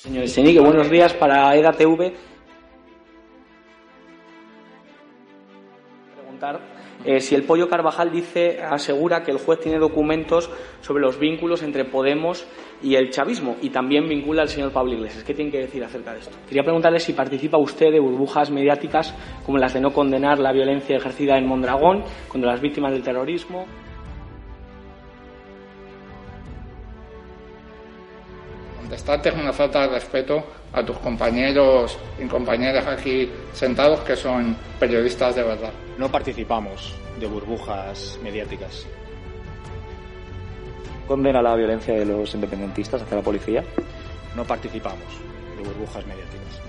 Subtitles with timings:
[0.00, 2.14] Señor Senique, buenos días para EDATV.
[6.14, 6.58] Preguntar
[7.04, 10.50] eh, si el Pollo Carvajal dice, asegura que el juez tiene documentos
[10.80, 12.46] sobre los vínculos entre Podemos
[12.82, 15.22] y el chavismo y también vincula al señor Pablo Iglesias.
[15.22, 16.34] ¿Qué tiene que decir acerca de esto?
[16.48, 19.14] Quería preguntarle si participa usted de burbujas mediáticas
[19.44, 23.66] como las de no condenar la violencia ejercida en Mondragón contra las víctimas del terrorismo.
[29.10, 34.56] Contestarte es una falta de respeto a tus compañeros y compañeras aquí sentados que son
[34.78, 35.72] periodistas de verdad.
[35.98, 38.86] No participamos de burbujas mediáticas.
[41.08, 43.64] condena la violencia de los independentistas hacia la policía.
[44.36, 45.08] No participamos
[45.56, 46.60] de burbujas mediáticas.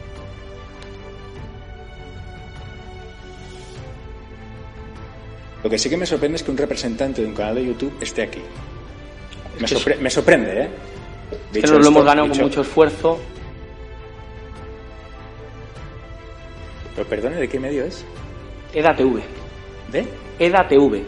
[5.63, 7.95] Lo que sí que me sorprende es que un representante de un canal de YouTube
[8.01, 8.41] esté aquí.
[9.59, 10.69] Me, que sorpre- me sorprende, ¿eh?
[11.61, 13.19] Nos lo hemos ganado dicho- con mucho esfuerzo.
[16.95, 18.05] Pero perdone, ¿de qué medio es?
[18.73, 19.21] EDATV.
[19.91, 20.05] ¿De?
[20.39, 21.03] EDATV,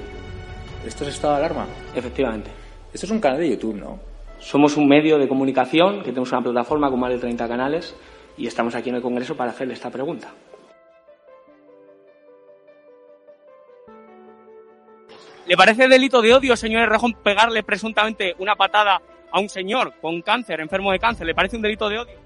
[0.86, 1.66] ¿Esto es estado de alarma?
[1.96, 2.50] efectivamente.
[2.94, 4.00] Esto es un canal de YouTube, ¿no?
[4.40, 7.96] Somos un medio de comunicación que tenemos una plataforma con más de 30 canales
[8.38, 10.32] y estamos aquí en el Congreso para hacerle esta pregunta.
[15.46, 19.02] ¿Le parece delito de odio, señor Rejón, pegarle presuntamente una patada
[19.34, 21.26] a un señor con cáncer, enfermo de cáncer?
[21.26, 22.23] ¿Le parece un delito de odio?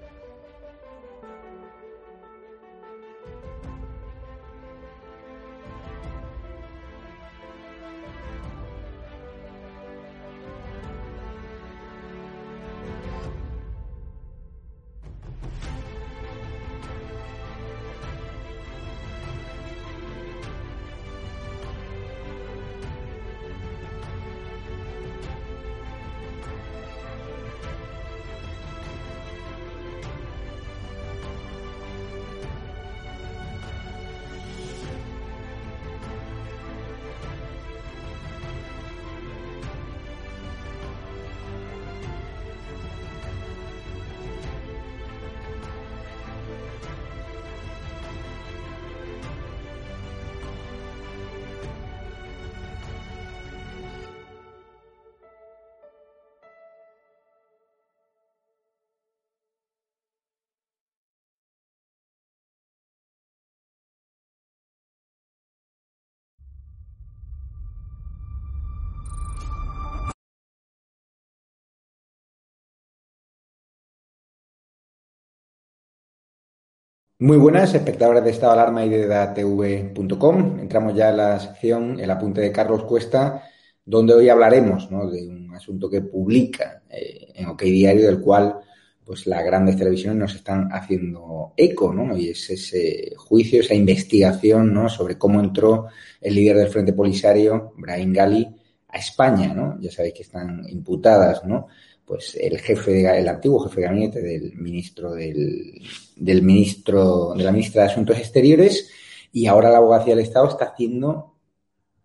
[77.20, 80.60] Muy buenas, espectadores de Estado Alarma y de datv.com.
[80.60, 83.42] Entramos ya en la sección El apunte de Carlos Cuesta,
[83.84, 85.10] donde hoy hablaremos ¿no?
[85.10, 88.60] de un asunto que publica eh, en OK Diario, del cual
[89.04, 92.16] pues las grandes televisiones nos están haciendo eco, ¿no?
[92.16, 94.88] Y es ese juicio, esa investigación, ¿no?
[94.88, 95.86] Sobre cómo entró
[96.20, 98.48] el líder del Frente Polisario, Brahim Gali,
[98.86, 99.76] a España, ¿no?
[99.80, 101.66] Ya sabéis que están imputadas, ¿no?
[102.08, 105.82] Pues el jefe, de- el antiguo jefe de gabinete del ministro del,
[106.16, 108.90] del ministro, de la ministra de Asuntos Exteriores,
[109.30, 111.34] y ahora la abogacía del Estado está haciendo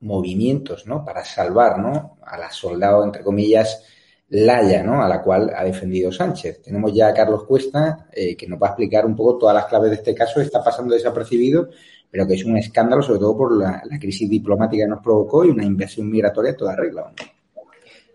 [0.02, 1.06] movimientos, ¿no?
[1.06, 2.18] Para salvar, ¿no?
[2.22, 3.81] A la soldado, entre comillas,
[4.30, 5.02] Laya, ¿no?
[5.03, 6.62] A la cual ha defendido Sánchez.
[6.64, 9.66] Tenemos ya a Carlos Cuesta, eh, que nos va a explicar un poco todas las
[9.68, 10.41] claves de este caso.
[10.41, 11.70] Está pasando desapercibido,
[12.09, 15.50] pero que es un escándalo, sobre todo por la, crisis diplomática que nos provocó y
[15.50, 17.14] una invasión migratoria toda regla.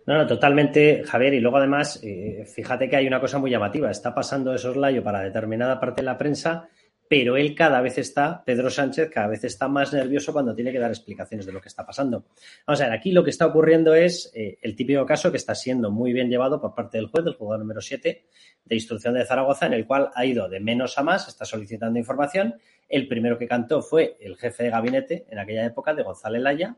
[0.08, 1.34] No, no, totalmente, Javier.
[1.34, 3.90] Y luego, además, eh, fíjate que hay una cosa muy llamativa.
[3.90, 6.66] Está pasando de soslayo para determinada parte de la prensa,
[7.06, 10.78] pero él cada vez está, Pedro Sánchez, cada vez está más nervioso cuando tiene que
[10.78, 12.24] dar explicaciones de lo que está pasando.
[12.66, 15.54] Vamos a ver, aquí lo que está ocurriendo es eh, el típico caso que está
[15.54, 18.24] siendo muy bien llevado por parte del juez, del juzgado número 7
[18.64, 21.98] de instrucción de Zaragoza, en el cual ha ido de menos a más, está solicitando
[21.98, 22.54] información.
[22.88, 26.76] El primero que cantó fue el jefe de gabinete en aquella época, de González Laya,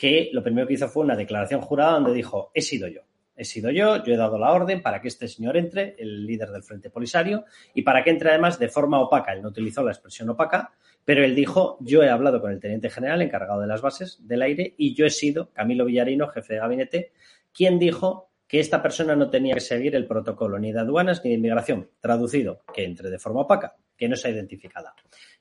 [0.00, 3.02] que lo primero que hizo fue una declaración jurada donde dijo, he sido yo,
[3.36, 6.48] he sido yo, yo he dado la orden para que este señor entre, el líder
[6.52, 7.44] del Frente Polisario,
[7.74, 9.34] y para que entre además de forma opaca.
[9.34, 10.72] Él no utilizó la expresión opaca,
[11.04, 14.40] pero él dijo, yo he hablado con el teniente general encargado de las bases del
[14.40, 17.12] aire y yo he sido, Camilo Villarino, jefe de gabinete,
[17.52, 21.30] quien dijo que esta persona no tenía que seguir el protocolo ni de aduanas ni
[21.30, 21.90] de inmigración.
[22.00, 24.94] Traducido, que entre de forma opaca, que no sea identificada.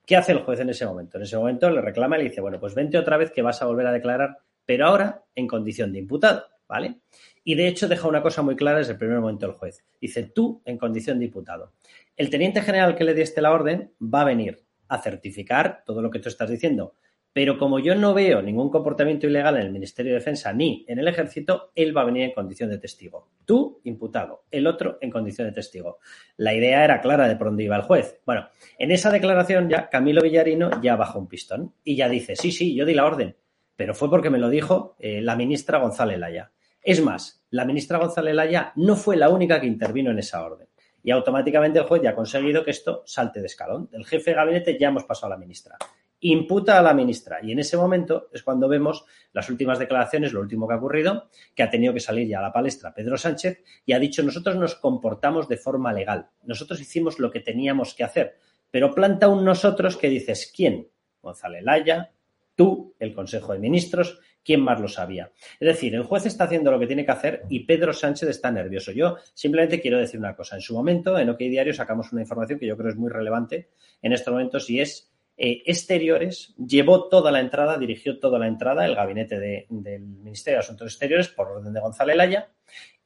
[0.06, 1.17] ¿Qué hace el juez en ese momento?
[1.17, 3.61] En ese momento le reclama y le dice, bueno, pues vente otra vez que vas
[3.61, 4.39] a volver a declarar,
[4.69, 7.00] pero ahora en condición de imputado, ¿vale?
[7.44, 9.83] Y de hecho deja una cosa muy clara desde el primer momento el juez.
[10.00, 11.74] Dice, tú en condición de imputado.
[12.16, 16.12] El teniente general que le diste la orden va a venir a certificar todo lo
[16.12, 16.94] que tú estás diciendo,
[17.33, 21.00] Pero como yo no veo ningún comportamiento ilegal en el Ministerio de Defensa ni en
[21.00, 23.30] el Ejército, él va a venir en condición de testigo.
[23.45, 25.98] Tú, imputado, el otro en condición de testigo.
[26.38, 28.19] La idea era clara de por dónde iba el juez.
[28.24, 32.51] Bueno, en esa declaración ya Camilo Villarino ya bajó un pistón y ya dice, sí,
[32.51, 33.36] sí, yo di la orden,
[33.79, 36.51] pero fue porque me lo dijo eh, la ministra González Laya.
[36.81, 40.67] Es más, la ministra González Laya no fue la única que intervino en esa orden.
[41.01, 43.87] Y automáticamente el juez ya ha conseguido que esto salte de escalón.
[43.89, 45.77] Del jefe de gabinete ya hemos pasado a la ministra
[46.19, 47.39] imputa a la ministra.
[47.41, 51.29] Y en ese momento es cuando vemos las últimas declaraciones, lo último que ha ocurrido,
[51.55, 54.57] que ha tenido que salir ya a la palestra Pedro Sánchez y ha dicho nosotros
[54.57, 58.35] nos comportamos de forma legal, nosotros hicimos lo que teníamos que hacer,
[58.69, 60.89] pero planta un nosotros que dices, ¿quién?
[61.21, 62.11] González Laya,
[62.59, 65.31] tú, el Consejo de Ministros, ¿quién más lo sabía?
[65.61, 68.51] Es decir, el juez está haciendo lo que tiene que hacer y Pedro Sánchez está
[68.51, 68.91] nervioso.
[68.91, 70.57] Yo simplemente quiero decir una cosa.
[70.57, 73.69] En su momento, en OK Diario, sacamos una información que yo creo es muy relevante
[74.01, 78.85] en estos momentos y es eh, exteriores, llevó toda la entrada, dirigió toda la entrada
[78.85, 82.50] el gabinete del Ministerio de Asuntos Exteriores por orden de González Laya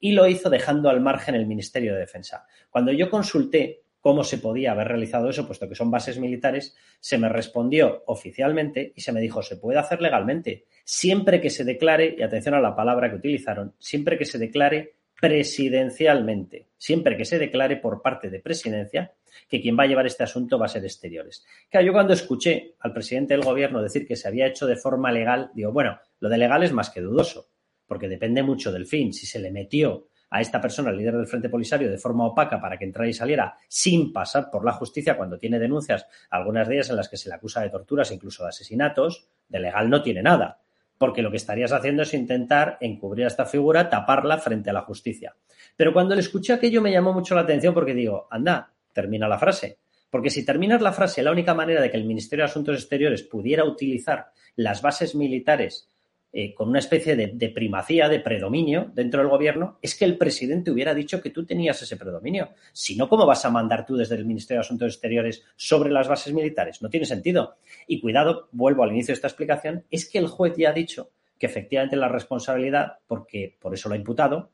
[0.00, 2.44] y lo hizo dejando al margen el Ministerio de Defensa.
[2.70, 7.16] Cuando yo consulté cómo se podía haber realizado eso, puesto que son bases militares, se
[7.16, 12.14] me respondió oficialmente y se me dijo, se puede hacer legalmente, siempre que se declare,
[12.18, 17.38] y atención a la palabra que utilizaron, siempre que se declare presidencialmente, siempre que se
[17.38, 19.14] declare por parte de presidencia
[19.48, 21.42] que quien va a llevar este asunto va a ser exteriores.
[21.70, 25.12] Claro, yo cuando escuché al presidente del gobierno decir que se había hecho de forma
[25.12, 27.48] legal, digo, bueno, lo de legal es más que dudoso,
[27.86, 29.14] porque depende mucho del fin.
[29.14, 32.60] Si se le metió a esta persona, el líder del Frente Polisario, de forma opaca
[32.60, 36.74] para que entrara y saliera sin pasar por la justicia cuando tiene denuncias, algunas de
[36.74, 40.02] ellas en las que se le acusa de torturas incluso de asesinatos, de legal no
[40.02, 40.58] tiene nada,
[40.98, 44.80] porque lo que estarías haciendo es intentar encubrir a esta figura, taparla frente a la
[44.80, 45.36] justicia.
[45.76, 49.38] Pero cuando le escuché aquello me llamó mucho la atención porque digo, anda, termina la
[49.38, 49.78] frase.
[50.10, 53.22] Porque si terminas la frase, la única manera de que el Ministerio de Asuntos Exteriores
[53.22, 55.93] pudiera utilizar las bases militares
[56.36, 60.72] eh, con una especie de, primacía, de predominio dentro del gobierno, es que el presidente
[60.72, 62.50] hubiera dicho que tú tenías ese predominio.
[62.72, 66.08] Si no, ¿cómo vas a mandar tú desde el Ministerio de Asuntos Exteriores sobre las
[66.08, 66.82] bases militares?
[66.82, 67.54] No tiene sentido.
[67.86, 71.12] Y cuidado, vuelvo al inicio de esta explicación, es que el juez ya ha dicho
[71.38, 74.50] que efectivamente la responsabilidad, porque por eso lo ha imputado,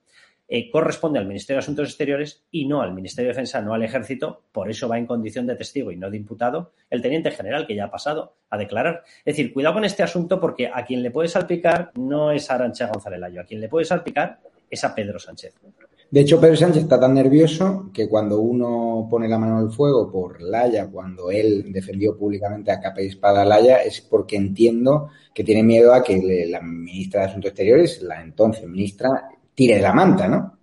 [0.52, 3.85] eh, corresponde al Ministerio de Asuntos Exteriores y no al Ministerio de Defensa, no al
[3.85, 4.43] Ejército.
[4.50, 7.76] Por eso va en condición de testigo y no de imputado el teniente general que
[7.76, 9.05] ya ha pasado a declarar.
[9.25, 12.88] Es decir, cuidado con este asunto porque a quien le puede salpicar no es Arancha
[12.88, 15.55] González Layo, a quien le puede salpicar es a Pedro Sánchez.
[16.11, 20.11] De hecho, Pedro Sánchez está tan nervioso que cuando uno pone la mano al fuego
[20.11, 25.11] por Laya, cuando él defendió públicamente a capa y espada a Laya, es porque entiendo
[25.32, 29.29] que tiene miedo a que la ministra de Asuntos Exteriores, la entonces ministra,
[29.61, 30.59] tire de la manta, ¿no?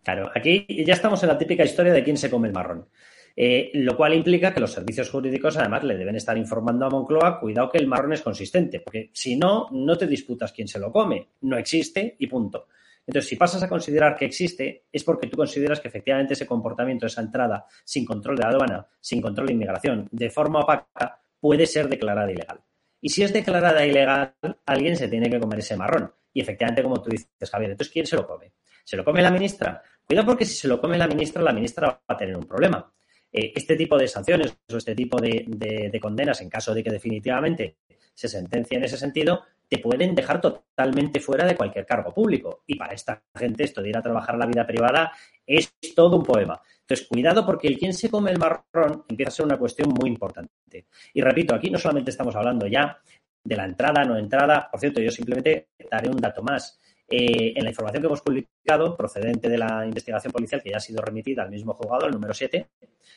[0.00, 2.86] Claro, aquí ya estamos en la típica historia de quién se come el marrón.
[3.34, 7.40] Eh, lo cual implica que los servicios jurídicos además le deben estar informando a Moncloa,
[7.40, 10.92] cuidado que el marrón es consistente, porque si no, no te disputas quién se lo
[10.92, 12.68] come, no existe y punto.
[13.04, 17.06] Entonces, si pasas a considerar que existe, es porque tú consideras que efectivamente ese comportamiento,
[17.06, 21.88] esa entrada sin control de aduana, sin control de inmigración, de forma opaca, puede ser
[21.88, 22.60] declarada ilegal.
[23.02, 24.34] Y si es declarada ilegal,
[24.64, 26.14] alguien se tiene que comer ese marrón.
[26.32, 28.52] Y efectivamente, como tú dices, Javier, entonces, ¿quién se lo come?
[28.84, 29.82] ¿Se lo come la ministra?
[30.06, 32.92] Cuidado porque si se lo come la ministra, la ministra va a tener un problema.
[33.32, 37.78] Eh, este tipo de sanciones o este tipo de, condenas, en caso de que definitivamente
[38.14, 39.42] se sentencie en ese sentido,
[39.72, 42.62] te pueden dejar totalmente fuera de cualquier cargo público.
[42.66, 45.10] Y para esta gente esto de ir a trabajar la vida privada
[45.46, 46.60] es todo un poema.
[46.80, 50.10] Entonces, cuidado porque el quien se come el marrón empieza a ser una cuestión muy
[50.10, 50.88] importante.
[51.14, 52.98] Y repito, aquí no solamente estamos hablando ya
[53.42, 54.68] de la entrada, no entrada.
[54.70, 56.78] Por cierto, yo simplemente daré un dato más.
[57.08, 60.80] Eh, en la información que hemos publicado, procedente de la investigación policial que ya ha
[60.80, 62.68] sido remitida al mismo juzgado, el número 7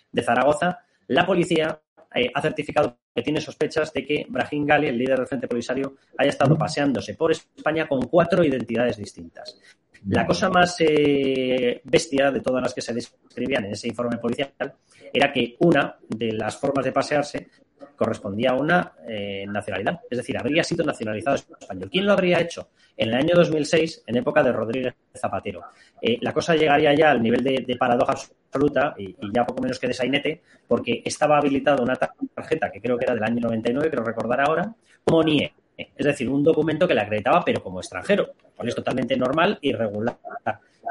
[0.09, 1.81] de Zaragoza, la policía
[2.15, 5.95] eh, ha certificado que tiene sospechas de que Brahim Gali, el líder del Frente Polisario,
[6.17, 9.59] haya estado paseándose por España con cuatro identidades distintas.
[10.07, 14.53] La cosa más eh, bestia de todas las que se describían en ese informe policial
[15.11, 17.47] era que una de las formas de pasearse
[17.95, 20.01] correspondía a una eh, nacionalidad.
[20.09, 21.89] Es decir, habría sido nacionalizado español.
[21.91, 22.69] ¿Quién lo habría hecho?
[22.97, 25.63] En el año 2006, en época de Rodríguez Zapatero.
[26.01, 28.15] Eh, la cosa llegaría ya al nivel de, paradoja
[28.55, 32.97] absoluta y, ya poco menos que de sainete, porque estaba habilitada una tarjeta que creo
[32.97, 35.53] que era del año 99, creo recordar ahora, como NIE.
[35.77, 38.29] Es decir, un documento que le acreditaba, pero como extranjero.
[38.55, 40.15] Cual es totalmente normal y regular.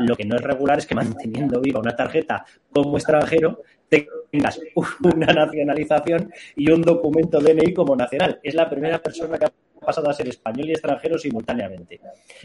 [0.01, 4.61] Lo que no es regular es que manteniendo viva una tarjeta como extranjero tengas
[5.03, 8.41] una nacionalización y un documento DNI como nacional.
[8.43, 12.01] Es la primera persona que ha pasado a ser español y extranjero simultáneamente.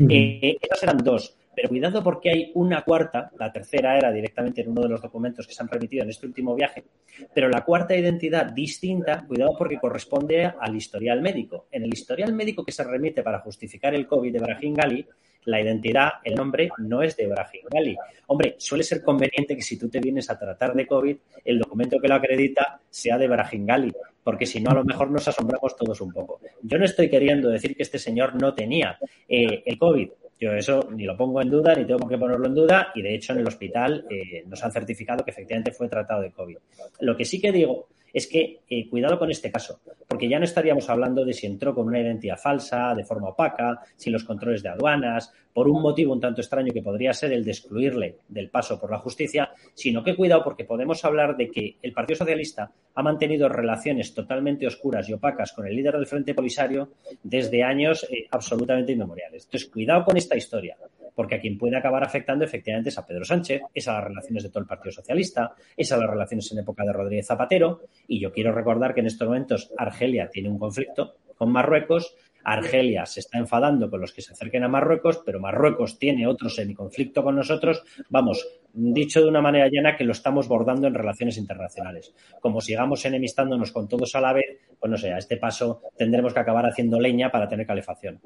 [0.07, 1.35] Eh, esas eran dos.
[1.59, 5.45] Pero cuidado porque hay una cuarta, la tercera era directamente en uno de los documentos
[5.45, 6.85] que se han remitido en este último viaje,
[7.33, 11.67] pero la cuarta identidad distinta, cuidado porque corresponde al historial médico.
[11.69, 15.05] En el historial médico que se remite para justificar el COVID de Brahim Gali,
[15.43, 17.97] la identidad, el nombre no es de Brahim Gali.
[18.27, 21.99] Hombre, suele ser conveniente que si tú te vienes a tratar de COVID, el documento
[21.99, 23.91] que lo acredita sea de Brahim Gali,
[24.23, 26.39] porque si no, a lo mejor nos asombramos todos un poco.
[26.61, 28.97] Yo no estoy queriendo decir que este señor no tenía
[29.27, 30.09] eh, el COVID.
[30.39, 33.13] Yo eso ni lo pongo en duda, ni tengo qué ponerlo en duda, y de
[33.13, 36.57] hecho en el hospital eh, nos han certificado que efectivamente fue tratado de COVID.
[37.01, 40.45] Lo que sí que digo es que eh, cuidado con este caso, porque ya no
[40.45, 44.63] estaríamos hablando de si entró con una identidad falsa, de forma opaca, sin los controles
[44.63, 48.49] de aduanas, por un motivo un tanto extraño que podría ser el de excluirle del
[48.49, 52.71] paso por la justicia, sino que cuidado porque podemos hablar de que el Partido Socialista
[52.95, 58.05] ha mantenido relaciones totalmente oscuras y opacas con el líder del Frente Polisario desde años
[58.09, 59.45] eh, absolutamente inmemoriales.
[59.45, 60.77] Entonces, cuidado con esta historia,
[61.15, 64.43] porque a quien puede acabar afectando efectivamente es a Pedro Sánchez, es a las relaciones
[64.43, 68.19] de todo el Partido Socialista, es a las relaciones en época de Rodríguez Zapatero, y
[68.19, 73.19] yo quiero recordar que en estos momentos Argelia tiene un conflicto con Marruecos Argelia se
[73.19, 77.35] está enfadando con los que se acerquen a Marruecos, pero Marruecos tiene otro semiconflicto con
[77.35, 77.83] nosotros.
[78.09, 82.13] Vamos, dicho de una manera llana, que lo estamos bordando en relaciones internacionales.
[82.41, 86.33] Como sigamos enemistándonos con todos a la vez, pues no sé, a este paso tendremos
[86.33, 88.19] que acabar haciendo leña para tener calefacción.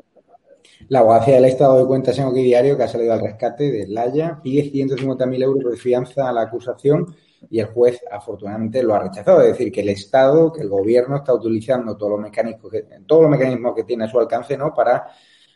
[0.90, 4.40] La abogacía del Estado de Cuentas en Diario, que ha salido al rescate de Laya,
[4.42, 7.16] pide 150.000 euros de fianza a la acusación
[7.50, 9.42] y el juez afortunadamente lo ha rechazado.
[9.42, 13.24] Es decir, que el Estado, que el gobierno está utilizando todos los mecanismos que, todos
[13.24, 14.74] los mecanismos que tiene a su alcance ¿no?
[14.74, 15.08] para,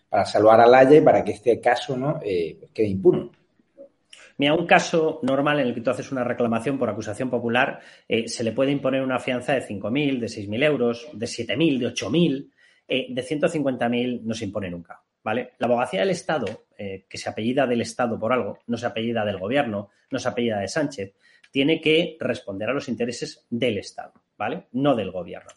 [0.09, 2.19] para salvar a Laia y para que este caso ¿no?
[2.23, 3.31] Eh, quede impune.
[4.39, 8.27] Mira, un caso normal en el que tú haces una reclamación por acusación popular, eh,
[8.27, 12.51] se le puede imponer una fianza de 5.000, de 6.000 euros, de 7.000, de 8.000,
[12.87, 15.01] eh, de 150.000 no se impone nunca.
[15.23, 15.51] ¿vale?
[15.57, 19.25] La abogacía del Estado, eh, que se apellida del Estado por algo, no se apellida
[19.25, 21.15] del gobierno, no se apellida de Sánchez,
[21.51, 24.67] tiene que responder a los intereses del Estado, ¿vale?
[24.71, 25.49] No del gobierno.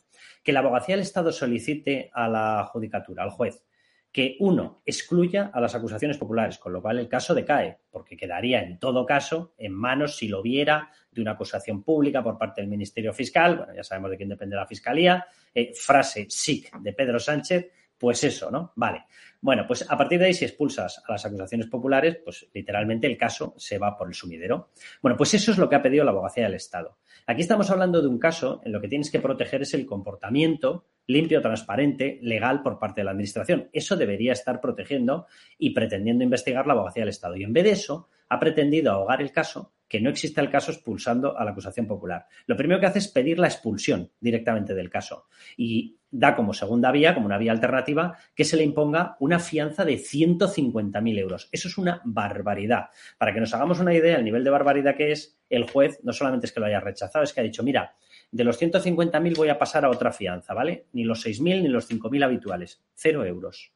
[0.42, 3.62] Que la abogacía del Estado solicite a la judicatura, al juez,
[4.12, 8.62] que uno excluya a las acusaciones populares, con lo cual el caso decae, porque quedaría
[8.62, 12.70] en todo caso en manos, si lo viera, de una acusación pública por parte del
[12.70, 17.18] Ministerio Fiscal, bueno, ya sabemos de quién depende la Fiscalía, eh, frase SIC de Pedro
[17.18, 18.72] Sánchez, pues eso, ¿no?
[18.76, 19.04] Vale.
[19.42, 23.18] Bueno, pues a partir de ahí, si expulsas a las acusaciones populares, pues literalmente el
[23.18, 24.70] caso se va por el sumidero.
[25.02, 26.96] Bueno, pues eso es lo que ha pedido la abogacía del Estado.
[27.26, 30.86] Aquí estamos hablando de un caso en lo que tienes que proteger es el comportamiento
[31.06, 33.68] limpio, transparente, legal por parte de la Administración.
[33.72, 35.26] Eso debería estar protegiendo
[35.58, 37.36] y pretendiendo investigar la abogacía del Estado.
[37.36, 40.70] Y en vez de eso, ha pretendido ahogar el caso, que no existe el caso
[40.70, 42.26] expulsando a la acusación popular.
[42.46, 46.92] Lo primero que hace es pedir la expulsión directamente del caso y da como segunda
[46.92, 51.48] vía, como una vía alternativa, que se le imponga una fianza de 150.000 euros.
[51.50, 52.90] Eso es una barbaridad.
[53.18, 56.12] Para que nos hagamos una idea del nivel de barbaridad que es, el juez no
[56.12, 57.94] solamente es que lo haya rechazado, es que ha dicho, mira,
[58.30, 60.86] de los 150.000 voy a pasar a otra fianza, ¿vale?
[60.92, 62.82] Ni los 6.000 ni los 5.000 habituales.
[62.94, 63.72] Cero euros.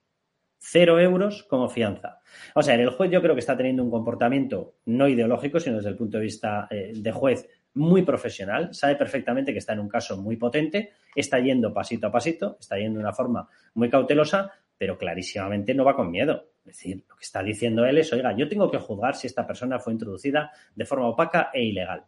[0.58, 2.20] Cero euros como fianza.
[2.54, 5.90] O sea, el juez yo creo que está teniendo un comportamiento no ideológico, sino desde
[5.90, 9.88] el punto de vista eh, de juez muy profesional, sabe perfectamente que está en un
[9.88, 14.52] caso muy potente, está yendo pasito a pasito, está yendo de una forma muy cautelosa,
[14.76, 16.50] pero clarísimamente no va con miedo.
[16.60, 19.46] Es decir, lo que está diciendo él es, oiga, yo tengo que juzgar si esta
[19.46, 22.06] persona fue introducida de forma opaca e ilegal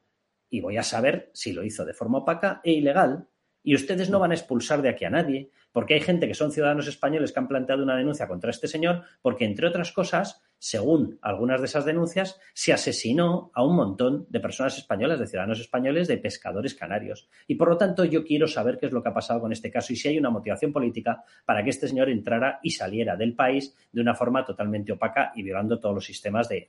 [0.50, 3.28] y voy a saber si lo hizo de forma opaca e ilegal.
[3.62, 6.52] Y ustedes no van a expulsar de aquí a nadie, porque hay gente que son
[6.52, 11.18] ciudadanos españoles que han planteado una denuncia contra este señor, porque entre otras cosas según
[11.22, 16.08] algunas de esas denuncias, se asesinó a un montón de personas españolas, de ciudadanos españoles,
[16.08, 17.28] de pescadores canarios.
[17.46, 19.70] Y por lo tanto, yo quiero saber qué es lo que ha pasado con este
[19.70, 23.34] caso y si hay una motivación política para que este señor entrara y saliera del
[23.34, 26.66] país de una forma totalmente opaca y violando todos los sistemas de,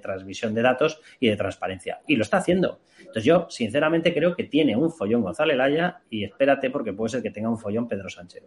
[0.00, 2.00] transmisión de datos y de transparencia.
[2.06, 2.80] Y lo está haciendo.
[2.98, 7.22] Entonces, yo sinceramente creo que tiene un follón González Laya y espérate porque puede ser
[7.22, 8.42] que tenga un follón Pedro Sánchez.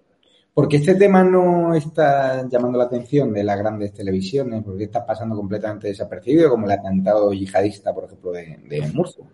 [0.56, 5.36] Porque este tema no está llamando la atención de las grandes televisiones, porque está pasando
[5.36, 9.26] completamente desapercibido, como el atentado yihadista, por ejemplo, de, Murcia.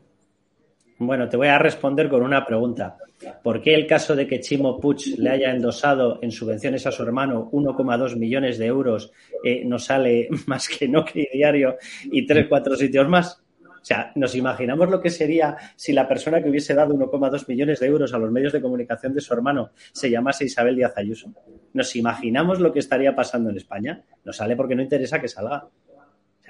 [0.98, 2.98] Bueno, te voy a responder con una pregunta.
[3.44, 7.04] ¿Por qué el caso de que Chimo Puig le haya endosado en subvenciones a su
[7.04, 9.12] hermano 1,2 millones de euros
[9.44, 11.76] eh, no sale más que no diario
[12.06, 13.44] y tres, cuatro sitios más?
[13.82, 17.80] O sea, nos imaginamos lo que sería si la persona que hubiese dado 1,2 millones
[17.80, 21.34] de euros a los medios de comunicación de su hermano se llamase Isabel Díaz Ayuso.
[21.74, 24.04] Nos imaginamos lo que estaría pasando en España.
[24.24, 25.68] No sale porque no interesa que salga.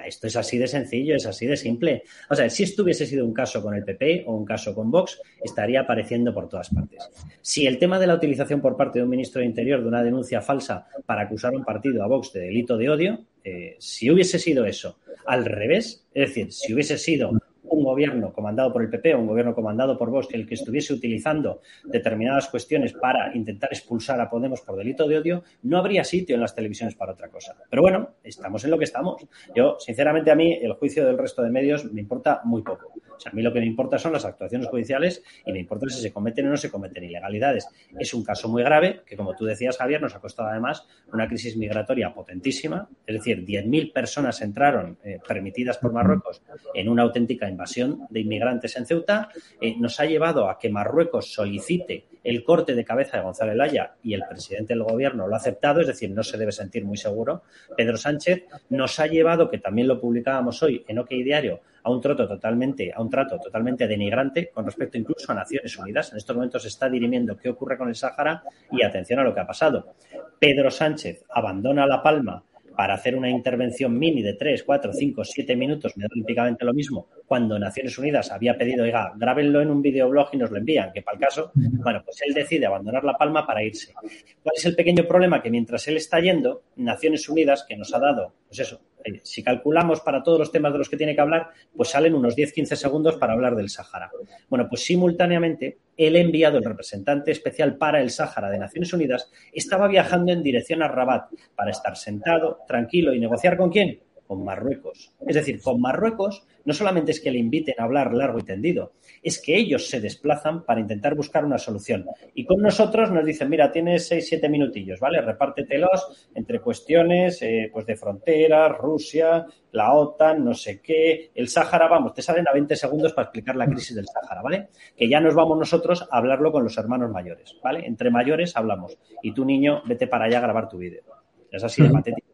[0.05, 2.03] Esto es así de sencillo, es así de simple.
[2.29, 4.91] O sea, si esto hubiese sido un caso con el PP o un caso con
[4.91, 7.09] Vox, estaría apareciendo por todas partes.
[7.41, 10.03] Si el tema de la utilización por parte de un ministro de Interior de una
[10.03, 14.09] denuncia falsa para acusar a un partido a Vox de delito de odio, eh, si
[14.09, 17.31] hubiese sido eso al revés, es decir, si hubiese sido
[17.71, 20.93] un gobierno comandado por el PP o un gobierno comandado por Vox el que estuviese
[20.93, 26.35] utilizando determinadas cuestiones para intentar expulsar a Podemos por delito de odio, no habría sitio
[26.35, 27.55] en las televisiones para otra cosa.
[27.69, 29.25] Pero bueno, estamos en lo que estamos.
[29.55, 32.93] Yo, sinceramente, a mí el juicio del resto de medios me importa muy poco.
[33.15, 35.87] O sea, a mí lo que me importa son las actuaciones judiciales y me importa
[35.89, 37.67] si se cometen o no se cometen ilegalidades.
[37.99, 41.27] Es un caso muy grave que, como tú decías, Javier, nos ha costado además una
[41.27, 42.89] crisis migratoria potentísima.
[43.05, 46.41] Es decir, 10.000 personas entraron eh, permitidas por Marruecos
[46.73, 50.69] en una auténtica invasión invasión de inmigrantes en Ceuta eh, nos ha llevado a que
[50.69, 55.35] Marruecos solicite el corte de cabeza de Gonzalo Laya y el presidente del gobierno lo
[55.35, 57.43] ha aceptado, es decir, no se debe sentir muy seguro.
[57.75, 62.01] Pedro Sánchez nos ha llevado, que también lo publicábamos hoy en OK Diario, a un
[62.01, 66.11] trato totalmente, a un trato totalmente denigrante con respecto incluso a Naciones Unidas.
[66.11, 69.33] En estos momentos se está dirimiendo qué ocurre con el Sáhara y atención a lo
[69.33, 69.93] que ha pasado.
[70.39, 72.43] Pedro Sánchez abandona La Palma
[72.75, 76.73] para hacer una intervención mini de 3, 4, 5, 7 minutos, me da olímpicamente lo
[76.73, 80.91] mismo, cuando Naciones Unidas había pedido, oiga, grábenlo en un videoblog y nos lo envían,
[80.93, 83.93] que para el caso, bueno, pues él decide abandonar La Palma para irse.
[83.93, 85.41] ¿Cuál es el pequeño problema?
[85.41, 88.81] Que mientras él está yendo, Naciones Unidas, que nos ha dado, pues eso,
[89.23, 92.35] si calculamos para todos los temas de los que tiene que hablar, pues salen unos
[92.35, 94.11] 10-15 segundos para hablar del Sáhara.
[94.49, 99.87] Bueno, pues simultáneamente, el enviado, el representante especial para el Sáhara de Naciones Unidas, estaba
[99.87, 104.01] viajando en dirección a Rabat para estar sentado, tranquilo y negociar con quién?
[104.31, 105.11] Con Marruecos.
[105.27, 108.93] Es decir, con Marruecos no solamente es que le inviten a hablar largo y tendido,
[109.21, 112.05] es que ellos se desplazan para intentar buscar una solución.
[112.33, 115.19] Y con nosotros nos dicen, mira, tienes seis, siete minutillos, ¿vale?
[115.19, 121.89] Repártetelos entre cuestiones eh, pues de fronteras, Rusia, la OTAN, no sé qué, el Sáhara,
[121.89, 124.69] vamos, te salen a 20 segundos para explicar la crisis del Sáhara, ¿vale?
[124.95, 127.85] Que ya nos vamos nosotros a hablarlo con los hermanos mayores, ¿vale?
[127.85, 128.97] Entre mayores hablamos.
[129.21, 131.03] Y tú, niño, vete para allá a grabar tu vídeo.
[131.51, 132.30] Es así de patético.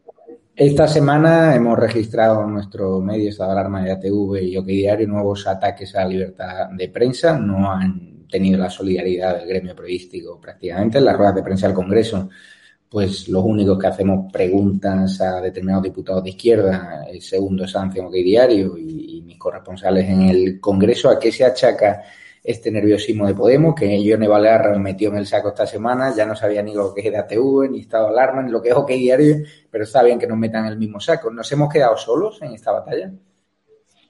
[0.60, 5.08] Esta semana hemos registrado en nuestro medio Estado de Alarma de ATV y OK Diario
[5.08, 7.38] nuevos ataques a la libertad de prensa.
[7.38, 10.98] No han tenido la solidaridad del gremio periodístico prácticamente.
[10.98, 12.30] En las ruedas de prensa del Congreso,
[12.90, 18.06] pues los únicos que hacemos preguntas a determinados diputados de izquierda, el segundo es en
[18.06, 22.02] OK Diario y, y mis corresponsales en el Congreso, ¿a qué se achaca
[22.48, 26.26] este nerviosismo de Podemos, que Yone Balearra me metió en el saco esta semana, ya
[26.26, 28.70] no sabía ni lo que es de ATV, ni estado de alarma, ni lo que
[28.70, 29.36] es OK Diario,
[29.70, 31.30] pero está bien que nos metan en el mismo saco.
[31.30, 33.12] ¿Nos hemos quedado solos en esta batalla?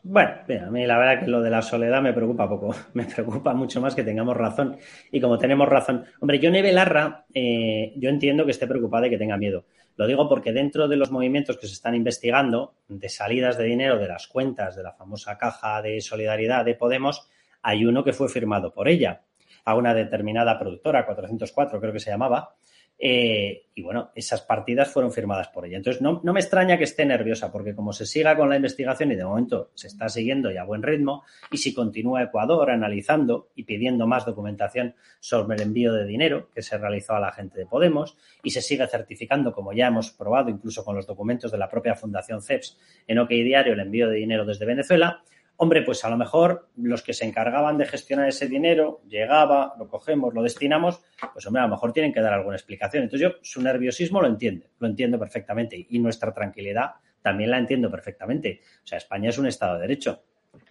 [0.04, 0.36] Bueno,
[0.68, 3.82] a mí la verdad que lo de la soledad me preocupa poco, me preocupa mucho
[3.82, 4.78] más que tengamos razón.
[5.12, 9.18] Y como tenemos razón, hombre, Yone Belarra, eh, yo entiendo que esté preocupada y que
[9.18, 9.66] tenga miedo.
[9.96, 13.98] Lo digo porque dentro de los movimientos que se están investigando de salidas de dinero
[13.98, 17.28] de las cuentas de la famosa caja de solidaridad de Podemos,
[17.62, 19.22] hay uno que fue firmado por ella
[19.66, 22.56] a una determinada productora, 404 creo que se llamaba,
[23.00, 25.78] eh, y bueno, esas partidas fueron firmadas por ella.
[25.78, 29.16] Entonces, no, me extraña que esté nerviosa, porque como se siga con la investigación y
[29.16, 33.64] de momento se está siguiendo ya a buen ritmo, y si continúa Ecuador analizando y
[33.64, 37.68] pidiendo más documentación sobre el envío de dinero que se realizó a la gente de
[37.68, 41.70] Podemos, y se sigue certificando, como ya hemos probado incluso con los documentos de la
[41.70, 45.22] propia Fundación CEPS en OK Diario, el envío de dinero desde Venezuela,
[45.60, 49.90] Hombre, pues a lo mejor los que se encargaban de gestionar ese dinero, llegaba, lo
[49.90, 51.02] cogemos, lo destinamos,
[51.34, 53.04] pues hombre, a lo mejor tienen que dar alguna explicación.
[53.04, 56.92] Entonces yo su nerviosismo lo entiendo, lo entiendo perfectamente y nuestra tranquilidad
[57.24, 58.62] también la entiendo perfectamente.
[58.84, 60.24] O sea, España es un Estado de Derecho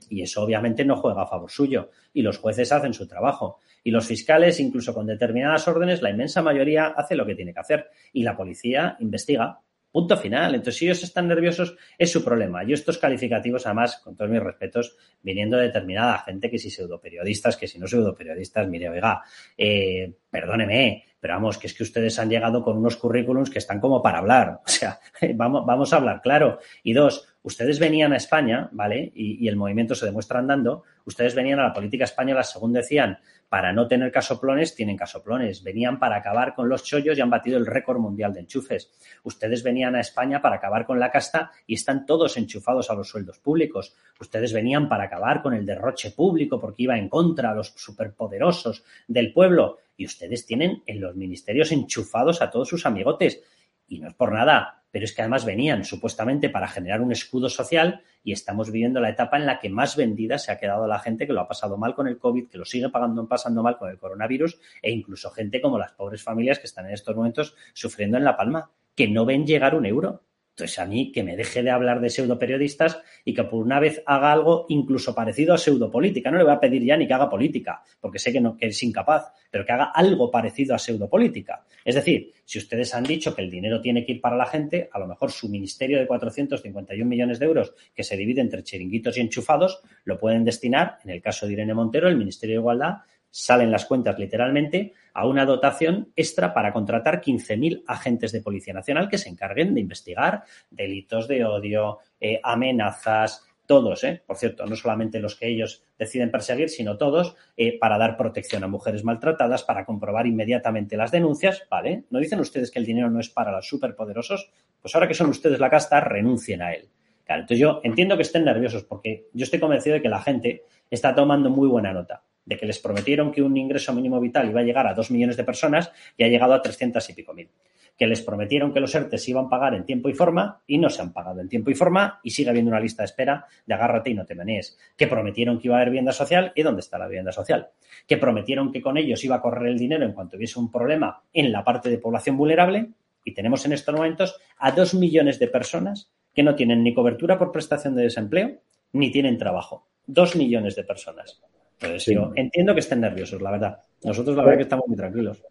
[0.09, 3.91] y eso obviamente no juega a favor suyo y los jueces hacen su trabajo y
[3.91, 7.91] los fiscales, incluso con determinadas órdenes, la inmensa mayoría hace lo que tiene que hacer
[8.13, 9.61] y la policía investiga
[9.97, 10.55] Punto final.
[10.55, 12.63] Entonces, si ellos están nerviosos, es su problema.
[12.65, 17.57] Yo estos calificativos, además, con todos mis respetos, viniendo de determinada gente, que si pseudoperiodistas,
[17.57, 19.23] que si no pseudoperiodistas, mire, oiga,
[19.57, 23.81] eh, perdóneme, pero vamos, que es que ustedes han llegado con unos currículums que están
[23.81, 24.61] como para hablar.
[24.67, 25.01] O sea,
[25.35, 26.59] vamos, vamos a hablar claro.
[26.83, 29.13] Y dos, ustedes venían a España, ¿vale?
[29.15, 30.83] Y, el movimiento se demuestra andando.
[31.05, 35.63] Ustedes venían a la política española, según decían, para no tener casoplones, tienen casoplones.
[35.63, 38.91] Venían para acabar con los chollos y han batido el récord mundial de enchufes.
[39.23, 43.09] Ustedes venían a España para acabar con la casta y están todos enchufados a los
[43.09, 43.95] sueldos públicos.
[44.19, 48.83] Ustedes venían para acabar con el derroche público porque iba en contra a los superpoderosos
[49.07, 49.79] del pueblo.
[49.97, 53.41] Y ustedes tienen en los ministerios enchufados a todos sus amigotes.
[53.87, 57.51] Y no es por nada, pero es que además venían supuestamente para generar un escudo
[57.51, 60.99] social y estamos viviendo la etapa en la que más vendida se ha quedado la
[60.99, 63.77] gente que lo ha pasado mal con el COVID, que lo sigue pagando, pasando mal
[63.77, 67.55] con el coronavirus e incluso gente como las pobres familias que están en estos momentos
[67.75, 70.23] sufriendo en La Palma, que no ven llegar un euro.
[70.57, 74.03] Entonces, a mí que me deje de hablar de pseudoperiodistas y que por una vez
[74.07, 76.31] haga algo incluso parecido a pseudopolítica.
[76.31, 78.69] No le voy a pedir ya ni que haga política, porque sé que, no, que
[78.69, 81.67] es incapaz, pero que haga algo parecido a pseudopolítica.
[81.85, 84.89] Es decir, si ustedes han dicho que el dinero tiene que ir para la gente,
[84.91, 89.19] a lo mejor su ministerio de 451 millones de euros, que se divide entre chiringuitos
[89.19, 92.95] y enchufados, lo pueden destinar, en el caso de Irene Montero, el Ministerio de Igualdad,
[93.31, 99.09] salen las cuentas literalmente, a una dotación extra para contratar 15.000 agentes de Policía Nacional
[99.09, 104.23] que se encarguen de investigar delitos de odio, eh, amenazas, todos, ¿eh?
[104.27, 108.63] por cierto, no solamente los que ellos deciden perseguir, sino todos, eh, para dar protección
[108.63, 112.05] a mujeres maltratadas, para comprobar inmediatamente las denuncias, ¿vale?
[112.11, 114.51] ¿No dicen ustedes que el dinero no es para los superpoderosos?
[114.83, 116.91] Pues ahora que son ustedes la casta, renuncien a él.
[117.27, 121.15] Entonces yo entiendo que estén nerviosos porque yo estoy convencido de que la gente está
[121.15, 124.65] tomando muy buena nota de que les prometieron que un ingreso mínimo vital iba a
[124.65, 127.51] llegar a dos millones de personas y ha llegado a trescientas y pico mil.
[127.99, 130.79] Que les prometieron que los ERTE se iban a pagar en tiempo y forma y
[130.79, 133.47] no se han pagado en tiempo y forma y sigue habiendo una lista de espera
[133.67, 134.79] de agárrate y no te menees.
[134.97, 137.71] Que prometieron que iba a haber vivienda social y dónde está la vivienda social.
[138.07, 141.23] Que prometieron que con ellos iba a correr el dinero en cuanto hubiese un problema
[141.33, 142.91] en la parte de población vulnerable
[143.25, 147.39] y tenemos en estos momentos a dos millones de personas que no tienen ni cobertura
[147.39, 148.61] por prestación de desempleo
[148.93, 149.89] ni tienen trabajo.
[150.07, 151.43] Dos millones de personas.
[151.79, 153.79] Pues yo entiendo que estén nerviosos, la verdad.
[154.05, 155.43] Nosotros la verdad que estamos muy tranquilos.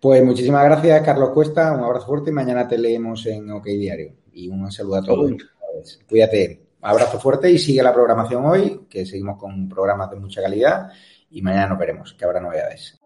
[0.00, 1.72] Pues muchísimas gracias, Carlos Cuesta.
[1.72, 4.12] Un abrazo fuerte y mañana te leemos en OK Diario.
[4.32, 5.32] Y un saludo a todos.
[6.08, 6.62] Cuídate.
[6.80, 10.90] Un abrazo fuerte y sigue la programación hoy, que seguimos con programas de mucha calidad.
[11.30, 12.98] Y mañana nos veremos, que habrá novedades.